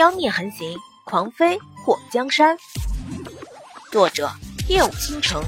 [0.00, 2.56] 妖孽横行，狂飞祸江山。
[3.92, 4.30] 作者：
[4.66, 5.42] 夜舞倾城，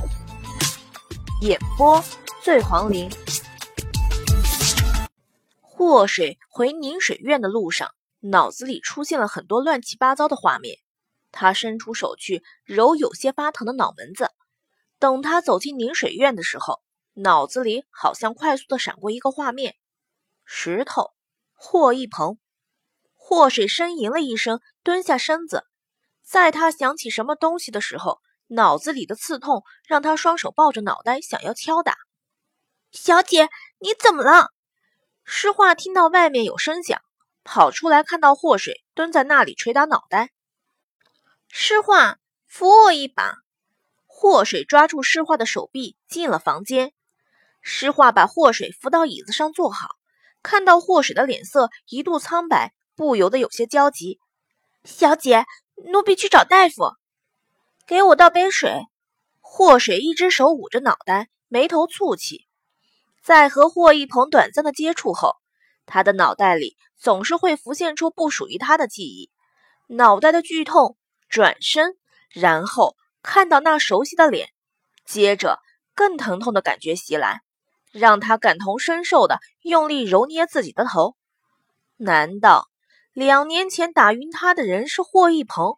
[1.41, 2.05] 演播：
[2.43, 3.09] 醉黄林。
[5.63, 10.81] 祸水回宁水院的路上，脑子里出现了很多乱七八糟的画面。
[11.31, 14.29] 他伸出手去揉有些发疼的脑门子。
[14.99, 16.83] 等他走进宁水院的时候，
[17.15, 19.77] 脑子里好像快速的闪过一个画面：
[20.45, 21.13] 石头，
[21.55, 22.37] 霍一鹏。
[23.25, 25.65] 祸水呻吟了一声，蹲下身子。
[26.25, 31.97] 在他想起什么东西的时候，脑子里的刺痛让他双手抱着脑袋，想要敲打。
[32.91, 34.49] 小姐，你怎么了？
[35.25, 37.01] 诗画听到外面有声响，
[37.45, 40.33] 跑出来看到祸水蹲在那里捶打脑袋。
[41.49, 43.37] 诗画，扶我一把。
[44.05, 46.93] 祸水抓住诗画的手臂，进了房间。
[47.61, 49.91] 诗画把祸水扶到椅子上坐好，
[50.43, 52.75] 看到祸水的脸色一度苍白。
[52.95, 54.19] 不由得有些焦急，
[54.85, 55.45] 小姐，
[55.93, 56.95] 奴婢去找大夫，
[57.87, 58.87] 给我倒杯水。
[59.41, 62.47] 霍水一只手捂着脑袋，眉头蹙起。
[63.23, 65.37] 在和霍一鹏短暂的接触后，
[65.87, 69.31] 他的脑袋里总是会浮现出不属于他的记忆，
[69.89, 70.97] 脑袋的剧痛。
[71.29, 71.97] 转身，
[72.29, 74.51] 然后看到那熟悉的脸，
[75.07, 75.59] 接着
[75.95, 77.41] 更疼痛的感觉袭来，
[77.91, 81.17] 让他感同身受的用力揉捏自己的头。
[81.97, 82.69] 难道？
[83.13, 85.77] 两年前打晕他的人是霍一鹏，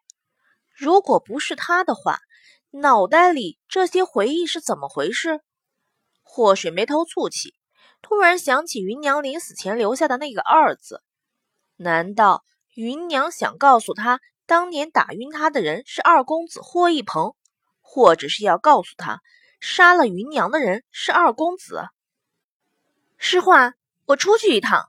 [0.72, 2.20] 如果不是他的话，
[2.70, 5.40] 脑袋里这些回忆是怎么回事？
[6.22, 7.56] 霍水眉头蹙起，
[8.00, 11.02] 突然想起芸娘临死前留下的那个“二”字，
[11.74, 17.34] 难道芸娘想告诉他，当年打晕他的人是二公子霍一鹏，
[17.80, 19.22] 或者是要告诉他，
[19.58, 21.82] 杀了芸娘的人是二公子？
[23.18, 23.74] 诗画，
[24.05, 24.88] 我出去一趟。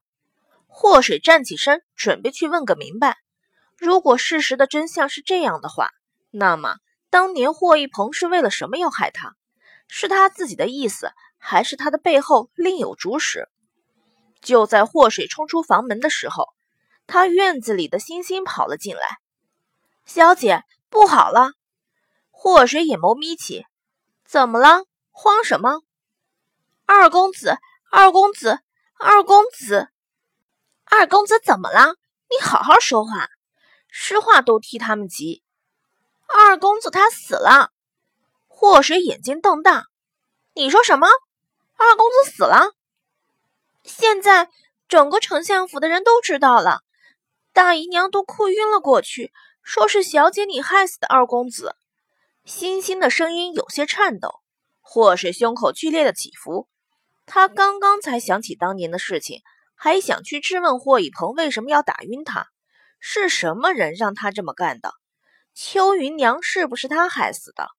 [0.77, 3.17] 祸水站起身，准备去问个明白。
[3.77, 5.91] 如果事实的真相是这样的话，
[6.31, 6.75] 那么
[7.09, 9.37] 当年霍一鹏是为了什么要害他？
[9.87, 13.47] 是他自己的意思，还是他的背后另有主使？
[14.41, 16.49] 就在祸水冲出房门的时候，
[17.07, 19.01] 他院子里的星星跑了进来。
[20.05, 21.51] 小姐，不好了！
[22.31, 23.65] 祸水眼眸眯起，
[24.25, 24.83] 怎么了？
[25.11, 25.83] 慌什么？
[26.85, 27.57] 二公子，
[27.89, 28.59] 二公子，
[28.99, 29.87] 二公子！
[30.85, 31.95] 二公子怎么了？
[32.29, 33.29] 你好好说话，
[33.89, 35.43] 诗画都替他们急。
[36.27, 37.71] 二公子他死了。
[38.47, 39.85] 祸水眼睛瞪大，
[40.53, 41.07] 你说什么？
[41.75, 42.73] 二公子死了？
[43.83, 44.49] 现在
[44.87, 46.81] 整个丞相府的人都知道了，
[47.51, 51.75] 大姨娘都哭晕了过去，说是小姐你害死的二公子。
[52.45, 54.41] 欣欣的声音有些颤抖，
[54.81, 56.69] 祸水胸口剧烈的起伏，
[57.25, 59.41] 他刚刚才想起当年的事情。
[59.75, 62.47] 还想去质问霍一鹏为什么要打晕他？
[62.99, 64.93] 是什么人让他这么干的？
[65.53, 67.69] 邱云娘是不是他害死的？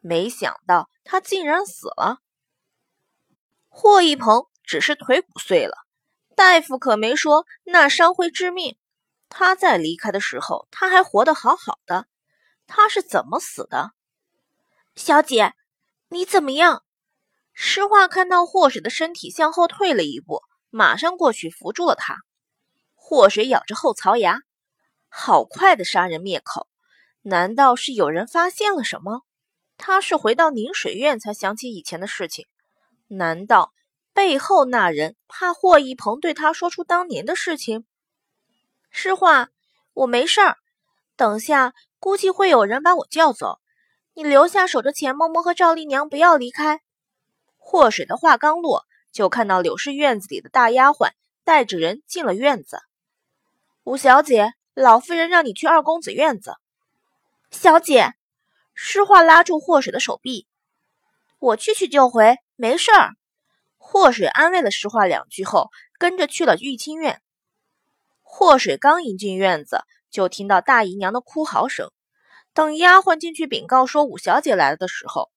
[0.00, 2.18] 没想到他竟然死了。
[3.68, 5.76] 霍一鹏只是腿骨碎了，
[6.36, 8.78] 大夫可没说那伤会致命。
[9.28, 12.06] 他在离开的时候，他还活得好好的。
[12.66, 13.90] 他是怎么死的？
[14.94, 15.54] 小姐，
[16.08, 16.84] 你怎么样？
[17.52, 20.42] 诗画看到霍水的身体向后退了一步。
[20.76, 22.18] 马上过去扶住了他。
[22.94, 24.42] 祸水咬着后槽牙，
[25.08, 26.68] 好快的杀人灭口！
[27.22, 29.22] 难道是有人发现了什么？
[29.78, 32.46] 他是回到宁水院才想起以前的事情。
[33.06, 33.72] 难道
[34.12, 37.86] 背后那人怕霍一鹏对他说出当年的事情？
[38.90, 39.48] 诗画，
[39.94, 40.58] 我没事儿。
[41.16, 43.60] 等下估计会有人把我叫走，
[44.12, 46.82] 你留下守着钱嬷嬷和赵丽娘，不要离开。
[47.56, 48.85] 祸水的话刚落。
[49.16, 51.08] 就看到柳氏院子里的大丫鬟
[51.42, 52.80] 带着人进了院子。
[53.82, 56.56] 五小姐，老夫人让你去二公子院子。
[57.50, 58.12] 小姐，
[58.74, 60.46] 诗画拉住祸水的手臂，
[61.38, 63.16] 我去去就回，没事儿。
[63.78, 67.22] 祸水安慰了诗画两句后，跟着去了玉清院。
[68.20, 69.80] 祸水刚一进院子，
[70.10, 71.90] 就听到大姨娘的哭嚎声。
[72.52, 75.30] 等丫鬟进去禀告说五小姐来了的时候，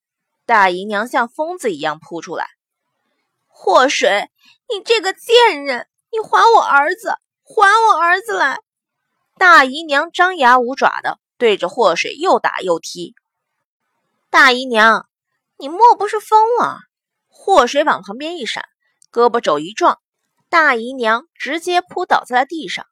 [0.45, 2.45] 大姨娘像疯子一样扑出来。
[3.61, 4.29] 祸水，
[4.69, 5.85] 你这个贱人！
[6.13, 7.09] 你还我儿子，
[7.43, 8.61] 还我儿子来！
[9.37, 13.15] 大姨娘张牙舞爪的对着祸水又打又踢。
[14.29, 15.09] 大姨娘，
[15.57, 16.79] 你莫不是疯了？
[17.27, 18.63] 祸水往旁边一闪，
[19.11, 19.99] 胳膊肘一撞，
[20.49, 22.85] 大姨娘直接扑倒在了地上。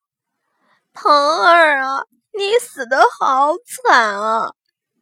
[0.91, 2.03] 鹏儿啊，
[2.37, 3.53] 你死的好
[3.85, 4.51] 惨啊！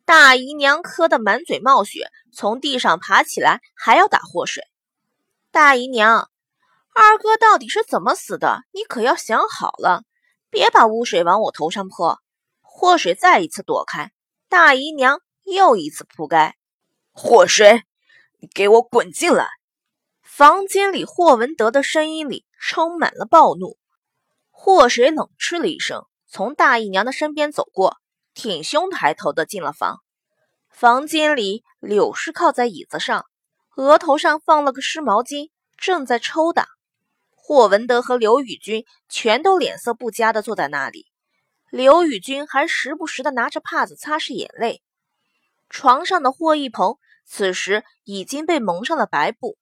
[0.05, 4.63] 大姨娘磕得满嘴冒血，从地上爬起来，还要打祸水。
[5.55, 6.29] 大姨娘，
[6.93, 8.65] 二哥到底是怎么死的？
[8.73, 10.03] 你可要想好了，
[10.49, 12.19] 别把污水往我头上泼。
[12.59, 14.11] 祸水再一次躲开，
[14.49, 16.55] 大姨娘又一次扑街。
[17.13, 17.83] 祸水，
[18.41, 19.47] 你给我滚进来！
[20.21, 23.77] 房间里，霍文德的声音里充满了暴怒。
[24.51, 27.95] 祸水冷嗤了一声，从大姨娘的身边走过，
[28.33, 30.01] 挺胸抬头的进了房。
[30.69, 33.25] 房间里，柳氏靠在椅子上，
[33.75, 36.67] 额头上放了个湿毛巾，正在抽打。
[37.35, 41.05] 霍文德和刘宇君全都脸色不佳的坐在那里。
[41.69, 44.81] 刘宇君还时不时的拿着帕子擦拭眼泪。
[45.69, 49.57] 床上的霍一鹏此时已经被蒙上了白布。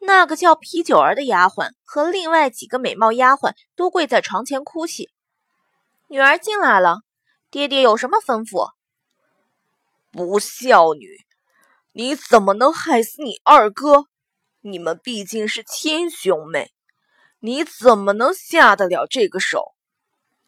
[0.00, 5.10] 那个叫啤酒儿的丫鬟和另外几个美貌丫鬟都跪在床前哭泣。
[6.06, 7.00] 女儿进来了，
[7.50, 8.70] 爹爹有什么吩咐？
[10.12, 11.26] 不孝女，
[11.98, 14.04] 你怎么能害死你二哥？
[14.60, 16.70] 你们毕竟是亲兄妹，
[17.40, 19.74] 你怎么能下得了这个手？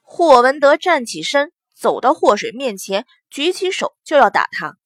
[0.00, 4.76] 霍文德站起身，走到霍水面前，举起手就要打他。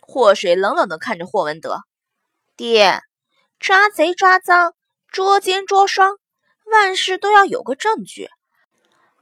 [0.00, 1.82] 霍水冷冷地看着霍文德
[2.58, 3.00] ：“爹，
[3.60, 4.72] 抓贼抓赃，
[5.06, 6.16] 捉奸捉双，
[6.64, 8.28] 万事都要有个证据。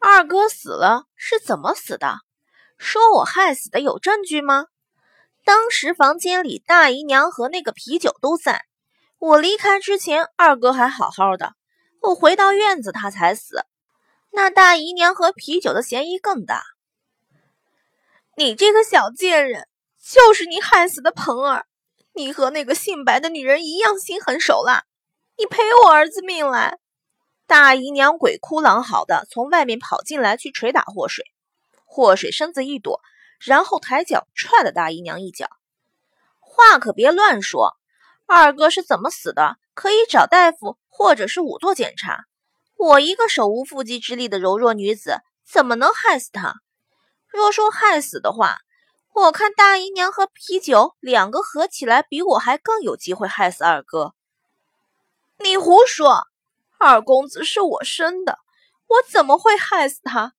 [0.01, 2.21] 二哥死了是怎么死的？
[2.79, 4.69] 说我害死的有证据吗？
[5.47, 8.65] 当时房间里大姨娘和那个啤酒都在，
[9.21, 11.53] 我离开之前，二哥还好好的，
[12.03, 13.65] 我回到院子他才死。”
[14.35, 16.65] 那大姨娘和啤酒的嫌疑更大。
[18.35, 19.69] 你这个小贱人，
[20.03, 21.67] 就是你害死的鹏儿。
[22.13, 24.83] 你和那个姓白的女人一样心狠手辣。
[25.39, 26.81] 你赔我儿子命来！
[27.47, 31.25] 大姨娘鬼哭狼嚎的从外面跑进来，去捶打祸水。
[31.85, 33.01] 祸水身子一躲，
[33.39, 35.49] 然后抬脚踹了大姨娘一脚。
[36.41, 37.77] 话可别乱说。
[38.27, 39.57] 二哥是怎么死的？
[39.75, 42.25] 可以找大夫，或者是仵作检查。
[42.77, 46.55] 我一个手无缚鸡之力的柔弱女子，怎么能害死他？
[47.29, 48.59] 若说害死的话，
[49.15, 54.15] 我看大姨娘和啤酒两个合起来，比我还更有机会害死二哥。
[55.39, 56.27] 你胡说！
[56.79, 58.39] 二公子是我生的，
[58.87, 60.35] 我怎么会害死他？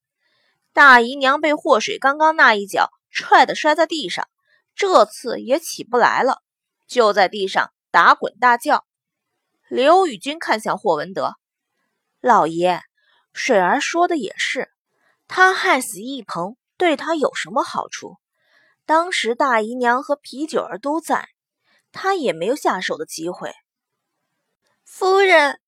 [0.78, 4.30] 大姨娘被祸水刚刚那一脚踹得摔在地上，
[4.76, 6.44] 这次也起不来了，
[6.86, 8.86] 就在地上打滚大叫。
[9.70, 11.34] 刘宇君看向霍文德。
[12.22, 12.82] 老爷，
[13.34, 14.70] 水儿说的也是，
[15.28, 18.18] 他害死一鹏，对他有什么好处？
[18.86, 21.28] 当时大姨娘和皮九儿都在，
[21.92, 23.52] 他也没有下手的机会。
[24.86, 25.60] 夫人，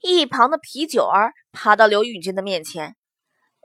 [0.00, 2.96] 一旁的皮九儿爬到刘允君的面前，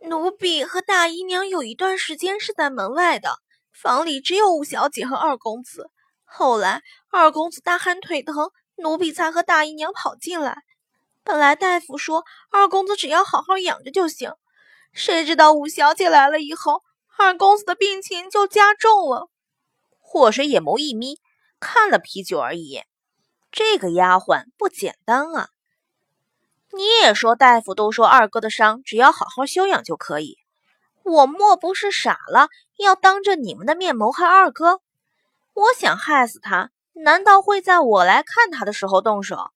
[0.08, 3.40] 奴婢和大姨娘有一段时间是在门外的，
[3.74, 5.90] 房里只有五小姐和二公子。
[6.24, 10.58] 后来二公子大喊腿疼，奴婢才和大姨娘跑进来。
[11.24, 14.34] 本来大夫说二公子只要好好养着就行，
[14.94, 16.84] 谁知道五小姐来了以后，
[17.18, 19.30] 二公子的病情就加重了。
[20.00, 21.20] 祸水眼眸一眯，
[21.60, 22.86] 看了啤酒儿一眼，
[23.52, 25.50] 这个丫鬟不简单啊！
[26.76, 30.38] 你也说大夫都说二哥的伤只要好好休养就可以，
[31.04, 34.82] 我莫不是傻了，要当着你们的面谋害二哥？
[35.54, 39.52] 我想害死他，难道会在我来看他的时候动手？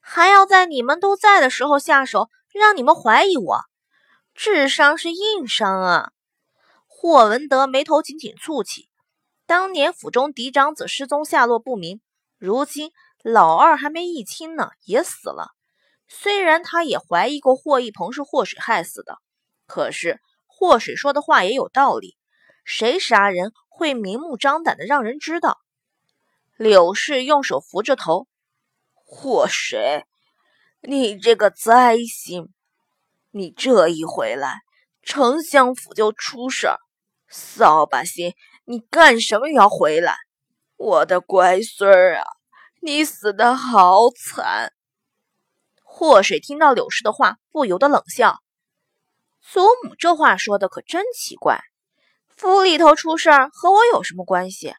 [0.00, 3.60] 还要在你们都在的时候下手，让你们怀疑我，
[4.34, 6.12] 智商是硬伤啊！
[6.86, 8.88] 霍文德眉头紧紧蹙起。
[9.46, 12.02] 当年府中嫡长子失踪下落不明，
[12.38, 15.52] 如今老二还没议亲呢，也死了。
[16.08, 19.18] 虽然他也怀疑过霍一鹏是祸水害死的，
[19.66, 22.16] 可是祸水说的话也有道理。
[22.64, 25.58] 谁杀人会明目张胆的让人知道？
[26.56, 28.26] 柳氏用手扶着头。
[28.92, 30.04] 祸水，
[30.82, 32.48] 你这个灾星！
[33.30, 34.60] 你这一回来，
[35.02, 36.78] 丞相府就出事儿。
[37.28, 38.34] 扫把星，
[38.64, 40.16] 你干什么要回来？
[40.76, 42.24] 我的乖孙儿啊，
[42.80, 44.72] 你死的好惨！
[45.98, 48.38] 祸水听到柳氏的话，不由得冷笑
[49.42, 51.60] ：“祖母这话说的可真奇怪。
[52.36, 54.76] 府里头出事儿和我有什么关系？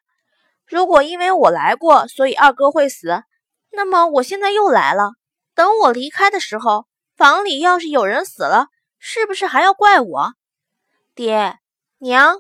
[0.66, 3.22] 如果因为我来过，所以二哥会死？”
[3.72, 5.12] 那么我现在又来了，
[5.54, 10.32] 等我离开的时候，房里要是有人死了，是不是还要怪我？
[11.16, 11.60] 爹
[11.98, 12.40] 娘，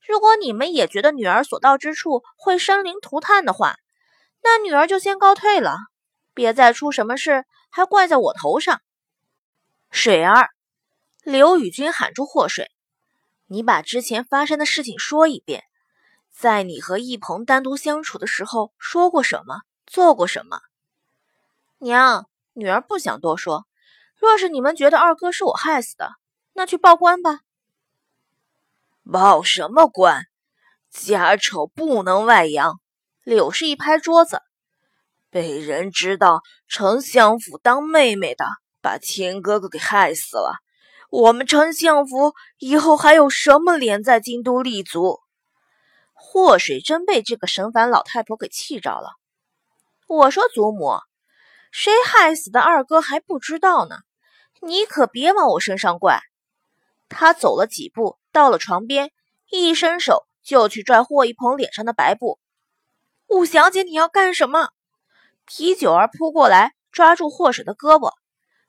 [0.00, 3.76] 如果你们也觉得女儿所到之处会生灵涂炭的话，
[4.42, 5.76] 那女儿就先告退了，
[6.32, 8.80] 别再出什么事还怪在我头上。
[9.90, 10.50] 水儿，
[11.22, 12.70] 刘宇君喊住祸水，
[13.46, 15.64] 你把之前发生的事情说一遍，
[16.30, 19.62] 在你和一鹏单独相处的时候说过什么？
[19.86, 20.60] 做过什么？
[21.78, 23.66] 娘，女儿不想多说。
[24.16, 26.12] 若是你们觉得二哥是我害死的，
[26.54, 27.40] 那去报官吧。
[29.10, 30.26] 报什么官？
[30.90, 32.80] 家丑不能外扬。
[33.22, 34.40] 柳氏一拍桌子，
[35.36, 38.46] 被人知道丞相府当妹妹的，
[38.80, 40.54] 把亲哥哥给害死了。
[41.10, 45.20] 我们丞相府以后还有什么脸在京都立足？
[46.14, 49.10] 祸水真被这个神烦老太婆给气着了。
[50.06, 51.00] 我说祖母，
[51.70, 53.96] 谁害死的二哥还不知道呢，
[54.62, 56.22] 你可别往我身上怪。
[57.10, 59.10] 他走了几步，到了床边，
[59.50, 62.38] 一伸手就去拽霍一鹏脸上的白布。
[63.28, 64.70] 五小姐，你要干什么？
[65.46, 68.12] 皮九儿扑过来，抓住霍水的胳膊。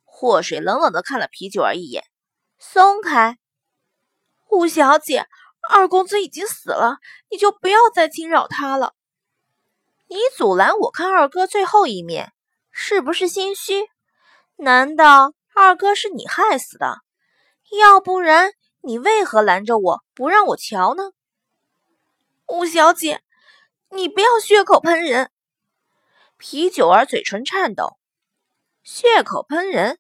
[0.06, 2.04] 霍水冷冷的看了皮九儿一眼，
[2.60, 3.38] 松开。
[4.50, 5.26] 五小姐，
[5.70, 8.94] 二公子已经死了，你就不要再惊扰他了。
[10.08, 12.32] 你阻拦我看二哥最后一面，
[12.72, 13.90] 是不是心虚？
[14.56, 17.02] 难道二哥是你害死的？
[17.80, 21.12] 要不然你为何拦着我不让我瞧呢？
[22.48, 23.22] 五小姐，
[23.90, 25.32] 你不要血口喷人。
[26.40, 27.98] 皮九儿嘴唇颤抖，
[28.84, 29.98] 血口喷人。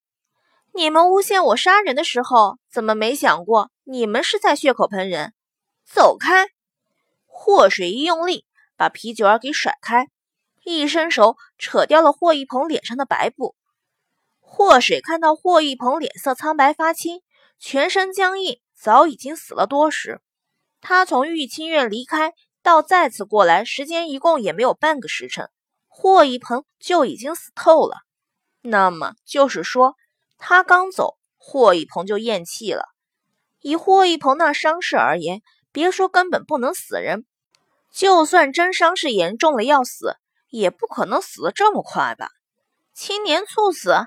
[0.72, 5.34] 你们诬陷我杀人的时候，怎么没想过你们是在血口喷人？
[5.84, 6.50] 走开！
[7.25, 10.10] 祸水一用力，把皮九儿给甩开，
[10.63, 13.56] 一伸手扯掉了霍一鹏脸上的白布。
[14.39, 17.22] 祸水看到霍一鹏脸色苍白发青。
[17.60, 20.22] 全身僵硬，早已经死了多时。
[20.82, 25.50] 他从玉清院离开到再次过来，时间一共也没有半个时辰，
[25.99, 27.97] 霍一鹏就已经死透了。
[28.61, 29.95] 那么就是说，
[30.37, 32.85] 他刚走，霍一鹏就咽气了。
[33.61, 37.25] 以霍一鹏那伤势而言，别说根本不能死人，
[37.91, 40.17] 就算真伤势严重了要死，
[40.49, 42.29] 也不可能死得这么快吧？
[42.93, 44.05] 青年猝死？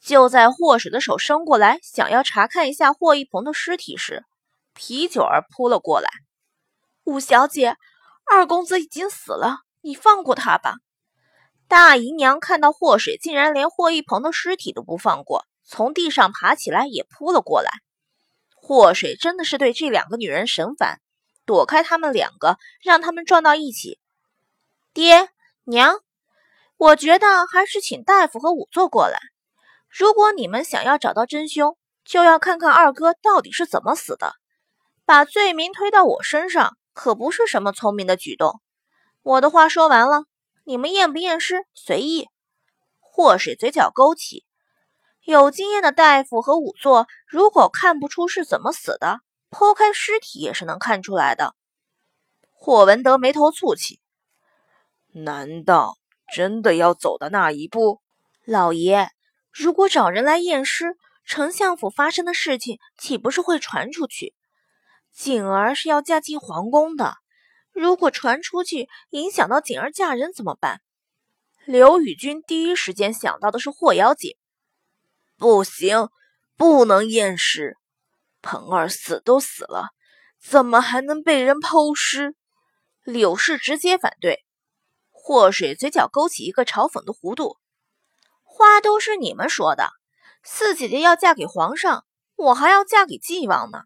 [0.00, 4.24] 就在霍水的手伸过来，想要查看一下霍一鹏的尸体时，
[4.72, 6.08] 皮九儿扑了过来。
[7.04, 7.76] 五小姐，
[8.24, 10.76] 二公子已经死了，你放过他吧。
[11.68, 17.70] 大姨娘看到霍水竟然连霍一鹏的尸体都不放过，从地上爬起来也扑了过来。
[18.54, 21.00] 霍水真的是对这两个女人神烦，
[21.44, 23.98] 躲开他们两个，让他们撞到一起。
[24.92, 25.28] 爹
[25.64, 26.00] 娘，
[26.76, 29.18] 我觉得还是请大夫和仵作过来。
[29.88, 34.34] 如果你们想要找到真凶，就要看看二哥到底是怎么死的。
[35.04, 38.60] 把罪名推到我身上，可不是什么聪明的举动。
[39.22, 40.24] 我的话说完了，
[40.64, 42.28] 你们验不验尸随意。
[43.00, 44.44] 祸水嘴角勾起，
[45.22, 51.54] 有经验的大夫和仵作，如果看不出是怎么死的，剖开尸体也是能看出来的。
[52.50, 54.00] 霍文德眉头蹙起，
[55.12, 55.98] 难道
[56.34, 58.00] 真的要走到那一步，
[58.44, 59.10] 老爷？
[59.52, 64.34] 如果找人来验尸，丞相府发生的事情岂不是会传出去？
[65.12, 67.18] 景儿是要嫁进皇宫的，
[67.74, 70.80] 如果传出去影响到锦儿嫁人怎么办？
[71.66, 74.36] 刘宇君第一时间想到的是霍瑶锦。
[75.36, 76.08] 不行，
[76.56, 77.76] 不能验尸。
[78.40, 79.88] 彭儿死都死了，
[80.40, 82.36] 怎么还能被人抛尸？
[83.02, 84.44] 柳氏直接反对。
[85.10, 87.58] 霍水嘴角勾起一个嘲讽的弧度。
[88.44, 89.90] 话都是你们说的，
[90.44, 92.04] 四姐姐要嫁给皇上，
[92.36, 93.82] 我还要嫁给纪王呢。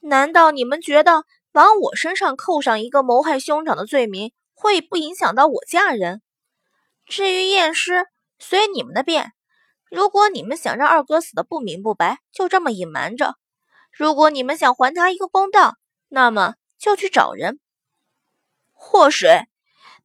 [0.00, 6.22] 难道你们觉得往我身上扣上一个谋害兄长的罪名，会不影响到我嫁人？
[7.06, 8.06] 至于验尸，
[8.38, 9.32] 随你们的便。
[9.90, 13.32] 如果你们想让二哥死的不明不白，就这么隐瞒着；
[13.90, 15.74] 如果你们想还他一个公道，
[16.08, 17.58] 那么就去找人。
[18.72, 19.48] 祸水，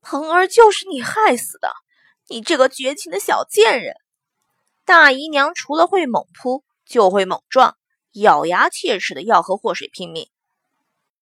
[0.02, 1.72] 鹏儿就是你害死的，
[2.28, 3.94] 你这个绝情的小贱人！
[4.84, 7.78] 大姨娘除了会猛扑，就会猛撞，
[8.14, 10.28] 咬牙切齿的要和祸水拼命。